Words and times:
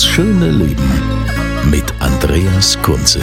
schöne 0.00 0.50
Leben 0.50 0.90
mit 1.70 1.84
Andreas 2.00 2.80
Kunze. 2.80 3.20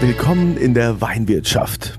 Willkommen 0.00 0.56
in 0.56 0.74
der 0.74 1.00
Weinwirtschaft. 1.00 1.98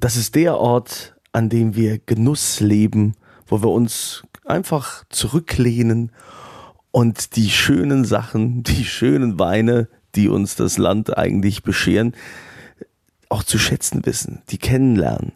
Das 0.00 0.16
ist 0.16 0.34
der 0.34 0.58
Ort, 0.58 1.14
an 1.30 1.48
dem 1.48 1.76
wir 1.76 1.98
Genuss 1.98 2.58
leben, 2.58 3.14
wo 3.46 3.62
wir 3.62 3.70
uns 3.70 4.24
einfach 4.44 5.04
zurücklehnen 5.08 6.10
und 6.90 7.36
die 7.36 7.50
schönen 7.50 8.04
Sachen, 8.04 8.64
die 8.64 8.84
schönen 8.84 9.38
Weine, 9.38 9.88
die 10.16 10.28
uns 10.28 10.56
das 10.56 10.78
Land 10.78 11.16
eigentlich 11.16 11.62
bescheren, 11.62 12.14
auch 13.28 13.44
zu 13.44 13.58
schätzen 13.58 14.04
wissen, 14.04 14.42
die 14.50 14.58
kennenlernen. 14.58 15.32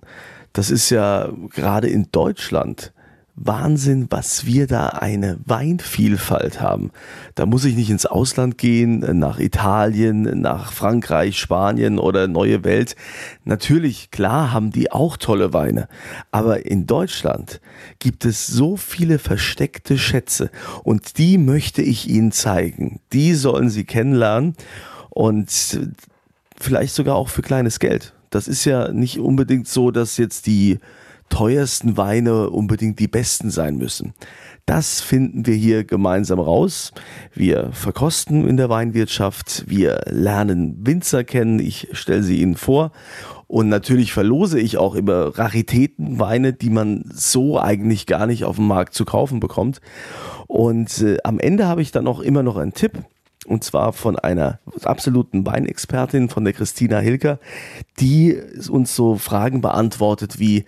Das 0.53 0.73
ist 0.73 0.91
ja 0.91 1.31
gerade 1.51 1.89
in 1.89 2.09
Deutschland 2.11 2.93
Wahnsinn, 3.41 4.07
was 4.11 4.47
wir 4.47 4.67
da 4.67 4.89
eine 4.89 5.39
Weinvielfalt 5.45 6.61
haben. 6.61 6.91
Da 7.35 7.47
muss 7.47 7.65
ich 7.65 7.77
nicht 7.77 7.91
ins 7.91 8.07
Ausland 8.07 8.59
gehen, 8.59 9.19
nach 9.19 9.39
Italien, 9.39 10.41
nach 10.41 10.73
Frankreich, 10.73 11.39
Spanien 11.39 11.99
oder 11.99 12.27
Neue 12.27 12.65
Welt. 12.65 12.97
Natürlich, 13.45 14.11
klar 14.11 14.53
haben 14.53 14.71
die 14.71 14.91
auch 14.91 15.17
tolle 15.17 15.53
Weine. 15.53 15.89
Aber 16.31 16.67
in 16.67 16.87
Deutschland 16.87 17.61
gibt 17.99 18.25
es 18.25 18.47
so 18.47 18.77
viele 18.77 19.19
versteckte 19.19 19.99
Schätze 19.99 20.51
und 20.83 21.19
die 21.19 21.39
möchte 21.39 21.83
ich 21.83 22.09
Ihnen 22.09 22.33
zeigen. 22.33 23.01
Die 23.13 23.35
sollen 23.35 23.71
Sie 23.71 23.85
kennenlernen 23.85 24.55
und 25.11 25.51
vielleicht 26.59 26.95
sogar 26.95 27.15
auch 27.15 27.29
für 27.29 27.43
kleines 27.43 27.79
Geld. 27.79 28.15
Das 28.31 28.49
ist 28.49 28.65
ja 28.65 28.93
nicht 28.93 29.19
unbedingt 29.19 29.69
so, 29.69 29.91
dass 29.91 30.17
jetzt 30.17 30.47
die 30.47 30.79
teuersten 31.29 31.97
Weine 31.97 32.51
unbedingt 32.51 32.99
die 32.99 33.09
besten 33.09 33.51
sein 33.51 33.77
müssen. 33.77 34.15
Das 34.67 35.01
finden 35.01 35.47
wir 35.47 35.55
hier 35.55 35.85
gemeinsam 35.85 36.39
raus. 36.39 36.93
Wir 37.35 37.71
verkosten 37.73 38.47
in 38.47 38.59
der 38.59 38.69
Weinwirtschaft, 38.69 39.65
wir 39.67 40.03
lernen 40.07 40.77
Winzer 40.87 41.25
kennen, 41.25 41.59
ich 41.59 41.89
stelle 41.93 42.23
sie 42.23 42.43
Ihnen 42.43 42.55
vor. 42.55 42.93
Und 43.47 43.71
natürlich 43.71 44.13
verlose 44.13 44.61
ich 44.61 44.77
auch 44.77 44.95
immer 44.95 45.39
Raritätenweine, 45.39 46.53
die 46.53 46.69
man 46.69 47.05
so 47.11 47.59
eigentlich 47.59 48.05
gar 48.05 48.27
nicht 48.27 48.45
auf 48.45 48.57
dem 48.57 48.67
Markt 48.67 48.93
zu 48.93 49.07
kaufen 49.07 49.41
bekommt. 49.41 49.81
Und 50.49 51.01
äh, 51.01 51.17
am 51.25 51.41
Ende 51.41 51.67
habe 51.67 51.81
ich 51.81 51.91
dann 51.91 52.07
auch 52.07 52.21
immer 52.21 52.43
noch 52.43 52.59
einen 52.59 52.75
Tipp 52.75 52.93
und 53.47 53.65
zwar 53.65 53.95
von 53.95 54.19
einer 54.19 54.61
absoluten 54.83 55.47
Weinexpertin, 55.47 56.29
von 56.29 56.45
der 56.45 56.53
Christina 56.53 56.99
Hilker, 56.99 57.39
die 57.99 58.39
uns 58.69 58.95
so 58.95 59.17
Fragen 59.17 59.63
beantwortet 59.63 60.39
wie, 60.39 60.67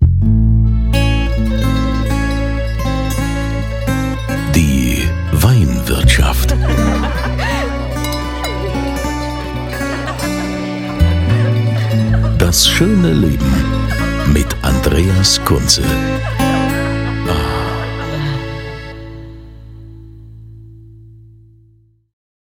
Das 12.53 12.69
schöne 12.69 13.15
Leben 13.15 13.51
mit 14.31 14.47
Andreas 14.61 15.43
Kunze. 15.43 15.83